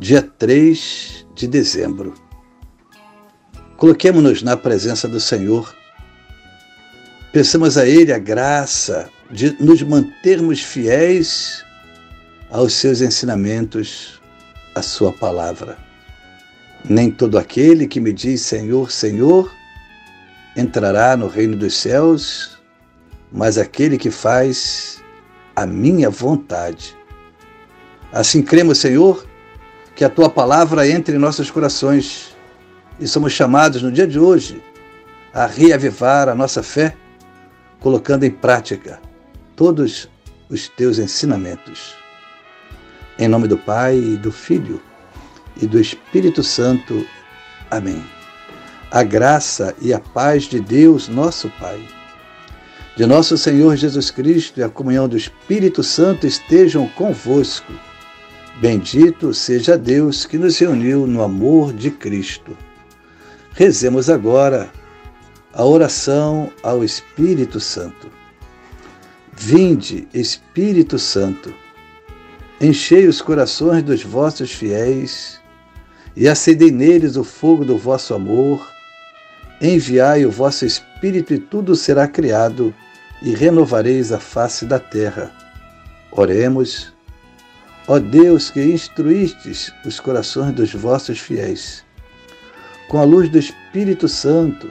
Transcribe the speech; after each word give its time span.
dia 0.00 0.22
3 0.22 1.26
de 1.34 1.46
dezembro. 1.46 2.14
Coloquemos-nos 3.76 4.42
na 4.42 4.56
presença 4.56 5.06
do 5.06 5.20
Senhor. 5.20 5.76
Peçamos 7.34 7.76
a 7.76 7.86
Ele 7.86 8.10
a 8.10 8.18
graça 8.18 9.10
de 9.30 9.54
nos 9.62 9.82
mantermos 9.82 10.62
fiéis 10.62 11.62
aos 12.50 12.72
seus 12.72 13.02
ensinamentos, 13.02 14.22
à 14.74 14.80
Sua 14.80 15.12
palavra. 15.12 15.76
Nem 16.82 17.10
todo 17.10 17.36
aquele 17.36 17.86
que 17.86 18.00
me 18.00 18.10
diz 18.10 18.40
Senhor, 18.40 18.90
Senhor, 18.90 19.52
entrará 20.56 21.14
no 21.14 21.28
reino 21.28 21.54
dos 21.54 21.76
céus, 21.76 22.58
mas 23.30 23.58
aquele 23.58 23.98
que 23.98 24.10
faz 24.10 25.04
a 25.54 25.66
minha 25.66 26.08
vontade. 26.08 26.96
Assim 28.12 28.40
cremos, 28.42 28.78
Senhor, 28.78 29.28
que 29.94 30.04
a 30.04 30.10
tua 30.10 30.30
palavra 30.30 30.88
entre 30.88 31.16
em 31.16 31.18
nossos 31.18 31.50
corações 31.50 32.34
e 32.98 33.06
somos 33.06 33.32
chamados 33.32 33.82
no 33.82 33.90
dia 33.90 34.06
de 34.06 34.18
hoje 34.18 34.62
a 35.32 35.46
reavivar 35.46 36.28
a 36.28 36.34
nossa 36.34 36.62
fé, 36.62 36.96
colocando 37.78 38.24
em 38.24 38.30
prática 38.30 39.00
todos 39.56 40.08
os 40.48 40.68
teus 40.68 40.98
ensinamentos. 40.98 41.94
Em 43.18 43.28
nome 43.28 43.46
do 43.46 43.56
Pai, 43.56 43.96
e 43.96 44.16
do 44.16 44.32
Filho 44.32 44.80
e 45.60 45.66
do 45.66 45.80
Espírito 45.80 46.42
Santo. 46.42 47.06
Amém. 47.70 48.02
A 48.90 49.02
graça 49.02 49.74
e 49.80 49.94
a 49.94 50.00
paz 50.00 50.44
de 50.44 50.60
Deus, 50.60 51.08
nosso 51.08 51.48
Pai, 51.60 51.80
de 52.96 53.06
nosso 53.06 53.38
Senhor 53.38 53.76
Jesus 53.76 54.10
Cristo 54.10 54.58
e 54.58 54.62
a 54.62 54.68
comunhão 54.68 55.08
do 55.08 55.16
Espírito 55.16 55.82
Santo 55.82 56.26
estejam 56.26 56.88
convosco 56.88 57.72
Bendito 58.60 59.32
seja 59.32 59.78
Deus 59.78 60.26
que 60.26 60.36
nos 60.36 60.58
reuniu 60.58 61.06
no 61.06 61.22
amor 61.22 61.72
de 61.72 61.90
Cristo. 61.90 62.54
Rezemos 63.54 64.10
agora 64.10 64.70
a 65.54 65.64
oração 65.64 66.52
ao 66.62 66.84
Espírito 66.84 67.58
Santo. 67.58 68.10
Vinde, 69.32 70.06
Espírito 70.12 70.98
Santo, 70.98 71.54
enchei 72.60 73.06
os 73.06 73.22
corações 73.22 73.82
dos 73.82 74.02
vossos 74.02 74.52
fiéis 74.52 75.40
e 76.14 76.28
acendei 76.28 76.70
neles 76.70 77.16
o 77.16 77.24
fogo 77.24 77.64
do 77.64 77.78
vosso 77.78 78.12
amor. 78.12 78.70
Enviai 79.58 80.26
o 80.26 80.30
vosso 80.30 80.66
Espírito 80.66 81.32
e 81.32 81.38
tudo 81.38 81.74
será 81.74 82.06
criado 82.06 82.74
e 83.22 83.34
renovareis 83.34 84.12
a 84.12 84.20
face 84.20 84.66
da 84.66 84.78
terra. 84.78 85.32
Oremos. 86.12 86.92
Ó 87.92 87.98
Deus, 87.98 88.50
que 88.50 88.62
instruístes 88.62 89.72
os 89.84 89.98
corações 89.98 90.52
dos 90.52 90.72
vossos 90.72 91.18
fiéis, 91.18 91.84
com 92.88 93.00
a 93.00 93.02
luz 93.02 93.28
do 93.28 93.36
Espírito 93.36 94.06
Santo, 94.06 94.70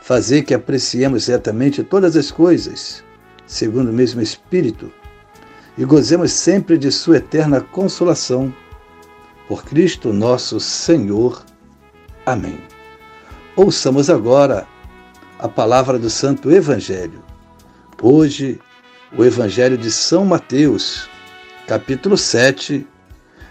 fazer 0.00 0.44
que 0.44 0.54
apreciemos 0.54 1.24
certamente 1.24 1.82
todas 1.82 2.16
as 2.16 2.30
coisas, 2.30 3.04
segundo 3.46 3.90
o 3.90 3.92
mesmo 3.92 4.22
Espírito, 4.22 4.90
e 5.76 5.84
gozemos 5.84 6.32
sempre 6.32 6.78
de 6.78 6.90
Sua 6.90 7.18
eterna 7.18 7.60
consolação. 7.60 8.50
Por 9.46 9.62
Cristo 9.62 10.10
nosso 10.10 10.58
Senhor. 10.58 11.44
Amém. 12.24 12.58
Ouçamos 13.54 14.08
agora 14.08 14.66
a 15.38 15.46
palavra 15.46 15.98
do 15.98 16.08
Santo 16.08 16.50
Evangelho. 16.50 17.22
Hoje, 18.00 18.58
o 19.14 19.26
Evangelho 19.26 19.76
de 19.76 19.90
São 19.90 20.24
Mateus 20.24 21.06
capítulo 21.70 22.16
7, 22.16 22.84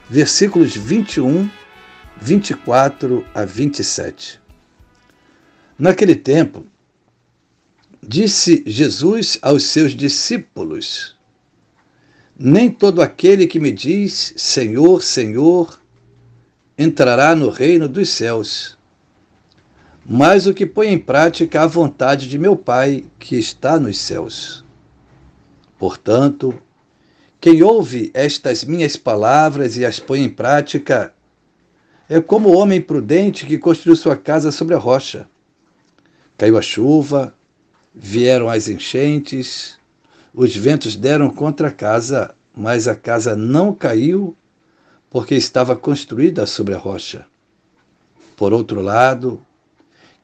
versículos 0.09 0.75
21, 0.75 1.49
24 2.19 3.25
a 3.33 3.45
27. 3.45 4.41
Naquele 5.79 6.15
tempo, 6.15 6.65
disse 8.05 8.61
Jesus 8.67 9.39
aos 9.41 9.63
seus 9.63 9.95
discípulos: 9.95 11.17
Nem 12.37 12.69
todo 12.69 13.01
aquele 13.01 13.47
que 13.47 13.57
me 13.57 13.71
diz 13.71 14.33
Senhor, 14.35 15.01
Senhor, 15.01 15.79
entrará 16.77 17.33
no 17.33 17.49
reino 17.49 17.87
dos 17.87 18.09
céus, 18.09 18.77
mas 20.05 20.45
o 20.45 20.53
que 20.53 20.65
põe 20.65 20.89
em 20.89 20.99
prática 20.99 21.61
a 21.61 21.67
vontade 21.67 22.27
de 22.27 22.37
meu 22.37 22.57
Pai 22.57 23.05
que 23.17 23.37
está 23.37 23.79
nos 23.79 23.97
céus. 23.97 24.65
Portanto, 25.77 26.61
quem 27.41 27.63
ouve 27.63 28.11
estas 28.13 28.65
minhas 28.65 28.97
palavras 28.97 29.77
e 29.77 29.85
as 29.85 29.97
põe 29.97 30.21
em 30.21 30.29
prática 30.29 31.13
é 32.09 32.19
como 32.19 32.49
o 32.49 32.57
homem 32.57 32.81
prudente 32.81 33.45
que 33.45 33.57
construiu 33.57 33.95
sua 33.95 34.17
casa 34.17 34.51
sobre 34.51 34.75
a 34.75 34.77
rocha. 34.77 35.25
Caiu 36.37 36.57
a 36.57 36.61
chuva, 36.61 37.33
vieram 37.95 38.49
as 38.49 38.67
enchentes, 38.67 39.79
os 40.33 40.53
ventos 40.55 40.97
deram 40.97 41.29
contra 41.29 41.69
a 41.69 41.71
casa, 41.71 42.35
mas 42.53 42.87
a 42.87 42.95
casa 42.95 43.35
não 43.37 43.73
caiu 43.73 44.35
porque 45.09 45.35
estava 45.35 45.75
construída 45.77 46.45
sobre 46.45 46.73
a 46.73 46.77
rocha. 46.77 47.25
Por 48.35 48.51
outro 48.51 48.81
lado, 48.81 49.41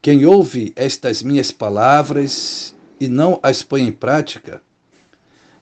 quem 0.02 0.26
ouve 0.26 0.74
estas 0.76 1.24
minhas 1.24 1.50
palavras 1.50 2.76
e 3.00 3.08
não 3.08 3.40
as 3.42 3.64
põe 3.64 3.84
em 3.84 3.92
prática, 3.92 4.62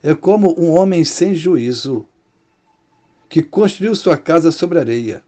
é 0.04 0.14
como 0.14 0.54
um 0.60 0.70
homem 0.70 1.02
sem 1.02 1.34
juízo 1.34 2.06
que 3.26 3.42
construiu 3.42 3.96
sua 3.96 4.18
casa 4.18 4.52
sobre 4.52 4.78
areia. 4.78 5.24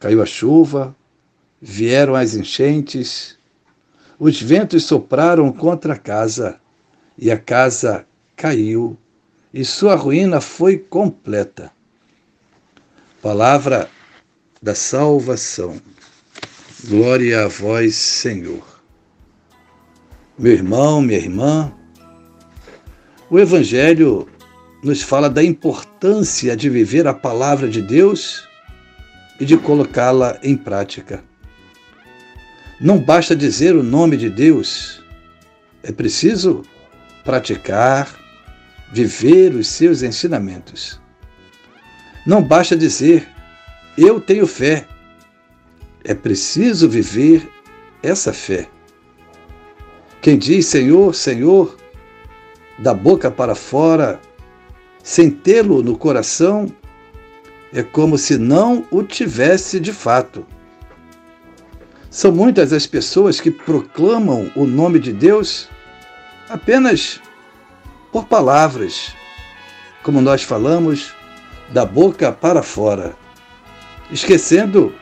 Caiu 0.00 0.20
a 0.20 0.26
chuva, 0.26 0.96
vieram 1.62 2.16
as 2.16 2.34
enchentes, 2.34 3.38
os 4.18 4.42
ventos 4.42 4.82
sopraram 4.82 5.52
contra 5.52 5.92
a 5.92 5.96
casa 5.96 6.58
e 7.16 7.30
a 7.30 7.38
casa 7.38 8.04
caiu 8.34 8.98
e 9.54 9.64
sua 9.64 9.94
ruína 9.94 10.40
foi 10.40 10.76
completa. 10.76 11.70
Palavra 13.22 13.88
da 14.60 14.74
salvação. 14.74 15.80
Glória 16.88 17.44
a 17.44 17.48
vós, 17.48 17.94
Senhor. 17.94 18.82
Meu 20.36 20.52
irmão, 20.52 21.00
minha 21.00 21.18
irmã, 21.18 21.72
o 23.30 23.38
Evangelho 23.38 24.26
nos 24.82 25.02
fala 25.02 25.28
da 25.28 25.42
importância 25.42 26.56
de 26.56 26.70
viver 26.70 27.06
a 27.06 27.12
palavra 27.12 27.68
de 27.68 27.82
Deus 27.82 28.48
e 29.38 29.44
de 29.44 29.56
colocá-la 29.56 30.38
em 30.42 30.56
prática. 30.56 31.22
Não 32.80 32.98
basta 32.98 33.34
dizer 33.34 33.76
o 33.76 33.82
nome 33.82 34.16
de 34.16 34.30
Deus, 34.30 35.02
é 35.82 35.92
preciso 35.92 36.62
praticar, 37.24 38.08
viver 38.92 39.54
os 39.54 39.68
seus 39.68 40.02
ensinamentos. 40.02 41.00
Não 42.24 42.42
basta 42.42 42.76
dizer 42.76 43.28
eu 43.96 44.20
tenho 44.20 44.46
fé, 44.46 44.86
é 46.04 46.14
preciso 46.14 46.88
viver 46.88 47.46
essa 48.02 48.32
fé. 48.32 48.68
Quem 50.22 50.38
diz 50.38 50.66
Senhor, 50.66 51.14
Senhor, 51.14 51.76
da 52.78 52.94
boca 52.94 53.30
para 53.30 53.54
fora, 53.54 54.20
sem 55.02 55.30
tê-lo 55.30 55.82
no 55.82 55.96
coração, 55.96 56.66
é 57.72 57.82
como 57.82 58.16
se 58.16 58.38
não 58.38 58.86
o 58.90 59.02
tivesse 59.02 59.78
de 59.80 59.92
fato. 59.92 60.46
São 62.10 62.32
muitas 62.32 62.72
as 62.72 62.86
pessoas 62.86 63.40
que 63.40 63.50
proclamam 63.50 64.50
o 64.54 64.64
nome 64.64 64.98
de 64.98 65.12
Deus 65.12 65.68
apenas 66.48 67.20
por 68.10 68.24
palavras, 68.24 69.14
como 70.02 70.20
nós 70.20 70.42
falamos, 70.42 71.12
da 71.70 71.84
boca 71.84 72.32
para 72.32 72.62
fora, 72.62 73.14
esquecendo 74.10 74.94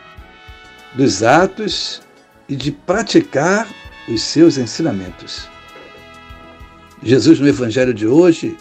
dos 0.94 1.22
atos 1.22 2.02
e 2.48 2.56
de 2.56 2.72
praticar 2.72 3.68
os 4.08 4.22
seus 4.22 4.58
ensinamentos. 4.58 5.48
Jesus, 7.02 7.38
no 7.38 7.48
Evangelho 7.48 7.92
de 7.92 8.06
hoje, 8.06 8.56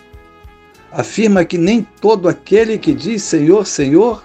afirma 0.92 1.46
que 1.46 1.58
nem 1.58 1.82
todo 2.02 2.28
aquele 2.28 2.78
que 2.78 2.94
diz 2.94 3.24
Senhor, 3.24 3.66
Senhor 3.66 4.24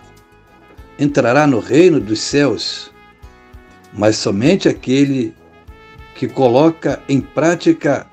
entrará 0.99 1.47
no 1.47 1.61
reino 1.61 2.01
dos 2.01 2.21
céus, 2.21 2.91
mas 3.93 4.17
somente 4.17 4.69
aquele 4.69 5.35
que 6.15 6.29
coloca 6.29 7.03
em 7.09 7.21
prática 7.21 8.07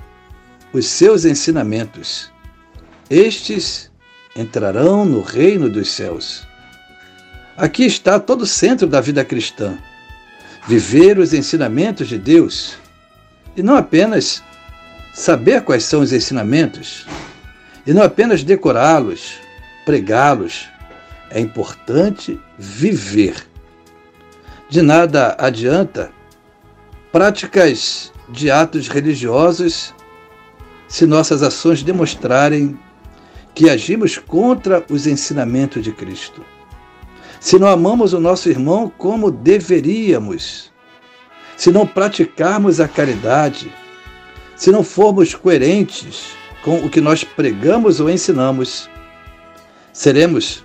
os 0.72 0.86
seus 0.86 1.26
ensinamentos. 1.26 2.32
Estes 3.10 3.92
entrarão 4.36 5.04
no 5.04 5.22
reino 5.22 5.70
dos 5.70 5.92
céus. 5.92 6.48
Aqui 7.58 7.86
está 7.86 8.20
todo 8.20 8.44
o 8.44 8.48
centro 8.48 8.88
da 8.88 9.02
vida 9.02 9.26
cristã: 9.26 9.78
viver 10.68 11.18
os 11.18 11.34
ensinamentos 11.34 12.08
de 12.08 12.18
Deus 12.18 12.78
e 13.56 13.64
não 13.64 13.76
apenas 13.76 14.44
saber 15.18 15.64
quais 15.64 15.84
são 15.84 16.02
os 16.02 16.14
ensinamentos, 16.14 17.08
e 17.88 17.92
não 17.92 18.04
apenas 18.04 18.44
decorá-los, 18.44 19.40
pregá-los. 19.84 20.70
É 21.32 21.40
importante 21.40 22.40
viver. 22.56 23.48
De 24.70 24.84
nada 24.84 25.36
adianta 25.40 26.12
práticas 27.12 28.14
de 28.30 28.52
atos 28.52 28.88
religiosos 28.88 29.94
se 30.88 31.08
nossas 31.08 31.42
ações 31.42 31.82
demonstrarem 31.82 32.78
que 33.56 33.72
agimos 33.72 34.20
contra 34.20 34.86
os 34.88 35.08
ensinamentos 35.08 35.84
de 35.84 35.92
Cristo. 35.92 36.46
Se 37.40 37.58
não 37.58 37.68
amamos 37.68 38.14
o 38.14 38.20
nosso 38.20 38.50
irmão 38.50 38.92
como 38.96 39.32
deveríamos, 39.32 40.72
se 41.58 41.72
não 41.72 41.88
praticarmos 41.88 42.80
a 42.80 42.88
caridade, 42.88 43.74
se 44.58 44.72
não 44.72 44.84
formos 44.84 45.36
coerentes 45.36 46.36
com 46.64 46.84
o 46.84 46.90
que 46.90 47.00
nós 47.00 47.24
pregamos 47.24 48.00
ou 48.00 48.10
ensinamos, 48.10 48.90
seremos 49.94 50.64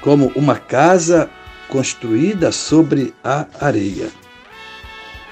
como 0.00 0.32
uma 0.36 0.56
casa 0.56 1.28
construída 1.68 2.52
sobre 2.52 3.12
a 3.22 3.46
areia. 3.60 4.08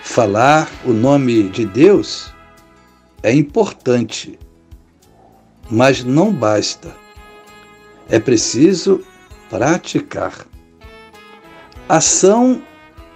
Falar 0.03 0.69
o 0.85 0.93
nome 0.93 1.45
de 1.45 1.65
Deus 1.65 2.35
é 3.23 3.33
importante, 3.33 4.39
mas 5.71 6.03
não 6.03 6.33
basta. 6.33 6.95
É 8.09 8.19
preciso 8.19 9.05
praticar. 9.49 10.47
Ação 11.89 12.63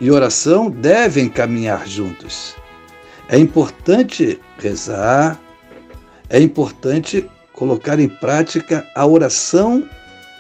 e 0.00 0.10
oração 0.10 0.70
devem 0.70 1.28
caminhar 1.28 1.86
juntos. 1.86 2.61
É 3.32 3.38
importante 3.38 4.38
rezar, 4.58 5.40
é 6.28 6.38
importante 6.38 7.26
colocar 7.54 7.98
em 7.98 8.06
prática 8.06 8.86
a 8.94 9.06
oração 9.06 9.88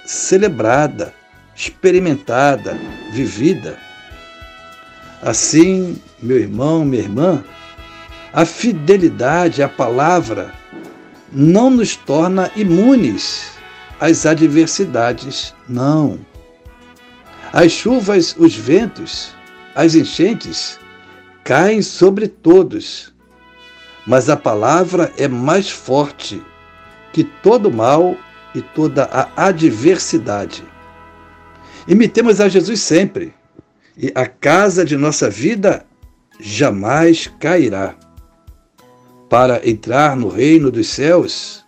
celebrada, 0.04 1.14
experimentada, 1.56 2.78
vivida. 3.10 3.78
Assim, 5.22 5.98
meu 6.22 6.36
irmão, 6.38 6.84
minha 6.84 7.02
irmã, 7.02 7.42
a 8.30 8.44
fidelidade 8.44 9.62
à 9.62 9.70
palavra 9.70 10.52
não 11.32 11.70
nos 11.70 11.96
torna 11.96 12.50
imunes 12.54 13.52
às 13.98 14.26
adversidades, 14.26 15.54
não. 15.66 16.18
As 17.54 17.72
chuvas, 17.72 18.36
os 18.38 18.54
ventos, 18.54 19.32
as 19.74 19.94
enchentes 19.94 20.78
caem 21.44 21.82
sobre 21.82 22.28
todos, 22.28 23.12
mas 24.06 24.28
a 24.28 24.36
palavra 24.36 25.12
é 25.16 25.28
mais 25.28 25.70
forte 25.70 26.42
que 27.12 27.24
todo 27.24 27.70
mal 27.70 28.16
e 28.54 28.60
toda 28.60 29.04
a 29.04 29.46
adversidade. 29.46 30.64
Imitemos 31.86 32.40
a 32.40 32.48
Jesus 32.48 32.80
sempre, 32.80 33.34
e 33.96 34.10
a 34.14 34.26
casa 34.26 34.84
de 34.84 34.96
nossa 34.96 35.28
vida 35.28 35.84
jamais 36.40 37.30
cairá. 37.38 37.94
Para 39.28 39.68
entrar 39.68 40.16
no 40.16 40.28
reino 40.28 40.70
dos 40.70 40.88
céus, 40.88 41.64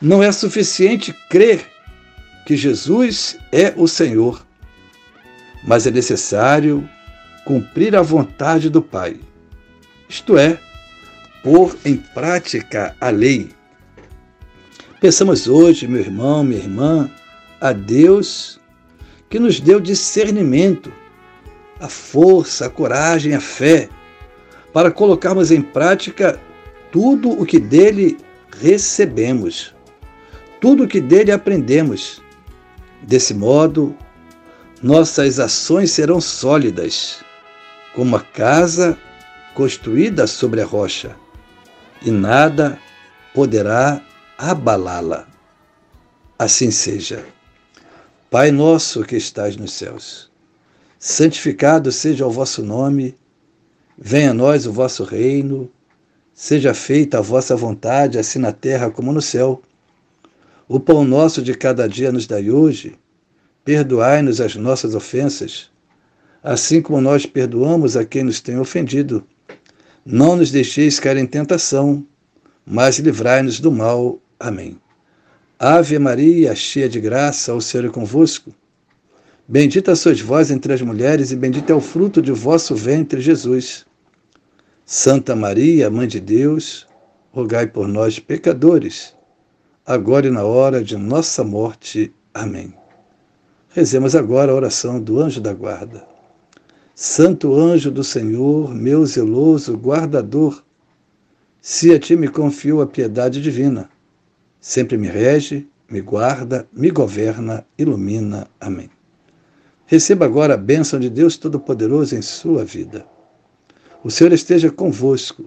não 0.00 0.22
é 0.22 0.30
suficiente 0.32 1.14
crer 1.28 1.66
que 2.46 2.56
Jesus 2.56 3.36
é 3.52 3.72
o 3.76 3.86
Senhor, 3.86 4.44
mas 5.64 5.86
é 5.86 5.90
necessário 5.90 6.88
cumprir 7.50 7.96
a 7.96 8.00
vontade 8.00 8.70
do 8.70 8.80
Pai, 8.80 9.18
isto 10.08 10.38
é, 10.38 10.56
pôr 11.42 11.76
em 11.84 11.96
prática 11.96 12.94
a 13.00 13.10
lei. 13.10 13.48
Pensamos 15.00 15.48
hoje, 15.48 15.88
meu 15.88 16.00
irmão, 16.00 16.44
minha 16.44 16.60
irmã, 16.60 17.10
a 17.60 17.72
Deus 17.72 18.60
que 19.28 19.40
nos 19.40 19.58
deu 19.58 19.80
discernimento, 19.80 20.92
a 21.80 21.88
força, 21.88 22.66
a 22.66 22.70
coragem, 22.70 23.34
a 23.34 23.40
fé, 23.40 23.88
para 24.72 24.92
colocarmos 24.92 25.50
em 25.50 25.60
prática 25.60 26.40
tudo 26.92 27.30
o 27.30 27.44
que 27.44 27.58
dele 27.58 28.16
recebemos, 28.60 29.74
tudo 30.60 30.84
o 30.84 30.88
que 30.88 31.00
dele 31.00 31.32
aprendemos. 31.32 32.22
Desse 33.02 33.34
modo, 33.34 33.92
nossas 34.80 35.40
ações 35.40 35.90
serão 35.90 36.20
sólidas 36.20 37.24
como 37.94 38.16
a 38.16 38.20
casa 38.20 38.96
construída 39.54 40.26
sobre 40.26 40.60
a 40.60 40.64
rocha, 40.64 41.16
e 42.02 42.10
nada 42.10 42.78
poderá 43.34 44.00
abalá-la. 44.38 45.26
Assim 46.38 46.70
seja. 46.70 47.24
Pai 48.30 48.50
nosso 48.50 49.02
que 49.02 49.16
estás 49.16 49.56
nos 49.56 49.72
céus, 49.72 50.30
santificado 50.98 51.90
seja 51.90 52.26
o 52.26 52.30
vosso 52.30 52.62
nome, 52.62 53.16
venha 53.98 54.30
a 54.30 54.34
nós 54.34 54.66
o 54.66 54.72
vosso 54.72 55.02
reino, 55.02 55.70
seja 56.32 56.72
feita 56.72 57.18
a 57.18 57.20
vossa 57.20 57.56
vontade, 57.56 58.18
assim 58.18 58.38
na 58.38 58.52
terra 58.52 58.90
como 58.90 59.12
no 59.12 59.20
céu. 59.20 59.60
O 60.68 60.78
pão 60.78 61.04
nosso 61.04 61.42
de 61.42 61.54
cada 61.54 61.88
dia 61.88 62.12
nos 62.12 62.26
dai 62.26 62.50
hoje, 62.50 62.96
perdoai-nos 63.64 64.40
as 64.40 64.54
nossas 64.54 64.94
ofensas, 64.94 65.70
assim 66.42 66.80
como 66.80 67.00
nós 67.00 67.26
perdoamos 67.26 67.96
a 67.96 68.04
quem 68.04 68.24
nos 68.24 68.40
tem 68.40 68.58
ofendido. 68.58 69.24
Não 70.04 70.36
nos 70.36 70.50
deixeis 70.50 70.98
cair 70.98 71.18
em 71.18 71.26
tentação, 71.26 72.06
mas 72.64 72.98
livrai-nos 72.98 73.60
do 73.60 73.70
mal. 73.70 74.18
Amém. 74.38 74.78
Ave 75.58 75.98
Maria, 75.98 76.54
cheia 76.54 76.88
de 76.88 77.00
graça, 77.00 77.54
o 77.54 77.60
Senhor 77.60 77.86
é 77.86 77.90
convosco. 77.90 78.54
Bendita 79.46 79.94
sois 79.94 80.20
vós 80.20 80.50
entre 80.50 80.72
as 80.72 80.80
mulheres, 80.80 81.32
e 81.32 81.36
bendito 81.36 81.70
é 81.70 81.74
o 81.74 81.80
fruto 81.80 82.22
de 82.22 82.32
vosso 82.32 82.74
ventre, 82.74 83.20
Jesus. 83.20 83.84
Santa 84.86 85.36
Maria, 85.36 85.90
Mãe 85.90 86.08
de 86.08 86.20
Deus, 86.20 86.86
rogai 87.32 87.66
por 87.66 87.86
nós, 87.86 88.18
pecadores, 88.18 89.14
agora 89.84 90.28
e 90.28 90.30
na 90.30 90.44
hora 90.44 90.82
de 90.82 90.96
nossa 90.96 91.44
morte. 91.44 92.12
Amém. 92.32 92.72
Rezemos 93.68 94.16
agora 94.16 94.52
a 94.52 94.54
oração 94.54 95.00
do 95.00 95.20
anjo 95.20 95.40
da 95.40 95.52
guarda. 95.52 96.06
Santo 97.02 97.54
anjo 97.54 97.90
do 97.90 98.04
Senhor, 98.04 98.74
meu 98.74 99.06
zeloso 99.06 99.74
guardador, 99.74 100.62
se 101.58 101.94
a 101.94 101.98
ti 101.98 102.14
me 102.14 102.28
confio 102.28 102.82
a 102.82 102.86
piedade 102.86 103.40
divina, 103.40 103.88
sempre 104.60 104.98
me 104.98 105.08
rege, 105.08 105.66
me 105.90 106.02
guarda, 106.02 106.68
me 106.70 106.90
governa, 106.90 107.64
ilumina. 107.78 108.46
Amém. 108.60 108.90
Receba 109.86 110.26
agora 110.26 110.52
a 110.52 110.58
bênção 110.58 111.00
de 111.00 111.08
Deus 111.08 111.38
Todo-Poderoso 111.38 112.14
em 112.14 112.20
sua 112.20 112.66
vida. 112.66 113.06
O 114.04 114.10
Senhor 114.10 114.34
esteja 114.34 114.70
convosco, 114.70 115.46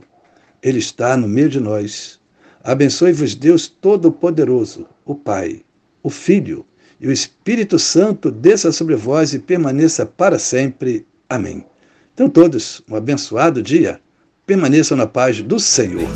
Ele 0.60 0.80
está 0.80 1.16
no 1.16 1.28
meio 1.28 1.50
de 1.50 1.60
nós. 1.60 2.20
Abençoe-vos, 2.64 3.36
Deus 3.36 3.68
Todo-Poderoso, 3.68 4.88
o 5.06 5.14
Pai, 5.14 5.62
o 6.02 6.10
Filho 6.10 6.66
e 7.00 7.08
o 7.08 7.12
Espírito 7.12 7.78
Santo 7.78 8.32
desça 8.32 8.72
sobre 8.72 8.96
vós 8.96 9.36
e 9.36 9.40
permaneça 9.40 10.04
para 10.04 10.40
sempre. 10.40 11.06
Amém. 11.34 11.66
Então, 12.13 12.30
todos, 12.30 12.84
um 12.88 12.96
abençoado 12.96 13.60
dia. 13.60 14.00
Permaneçam 14.46 14.96
na 14.96 15.08
paz 15.08 15.42
do 15.42 15.60
Senhor. 15.60 16.08